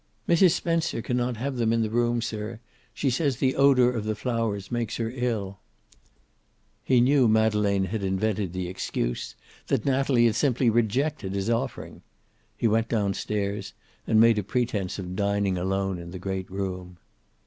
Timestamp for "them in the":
1.57-1.89